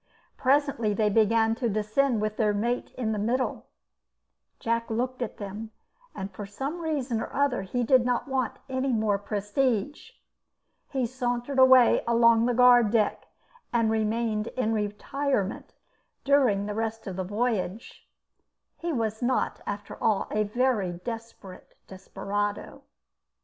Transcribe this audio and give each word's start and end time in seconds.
Presently 0.35 0.95
they 0.95 1.11
began 1.11 1.53
to 1.53 1.69
descend 1.69 2.21
with 2.23 2.37
their 2.37 2.55
mate 2.55 2.89
in 2.97 3.11
the 3.11 3.19
middle. 3.19 3.67
Jack 4.59 4.89
looked 4.89 5.21
at 5.21 5.37
them, 5.37 5.69
and 6.15 6.31
for 6.33 6.47
some 6.47 6.81
reason 6.81 7.21
or 7.21 7.31
other 7.31 7.61
he 7.61 7.83
did 7.83 8.03
not 8.03 8.27
want 8.27 8.53
any 8.67 8.91
more 8.91 9.19
prestige. 9.19 10.09
He 10.89 11.05
sauntered 11.05 11.59
away 11.59 12.03
along 12.07 12.47
the 12.47 12.55
guard 12.55 12.89
deck, 12.89 13.27
and 13.71 13.91
remained 13.91 14.47
in 14.57 14.73
retirement 14.73 15.75
during 16.23 16.65
the 16.65 16.73
rest 16.73 17.05
of 17.05 17.15
the 17.15 17.23
voyage. 17.23 18.09
He 18.79 18.91
was 18.91 19.21
not, 19.21 19.61
after 19.67 19.95
all, 20.03 20.25
a 20.31 20.41
very 20.45 20.93
desperate 20.93 21.75
desperado. 21.85 22.81